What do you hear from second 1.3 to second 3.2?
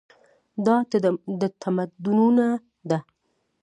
د تمدنونو ده.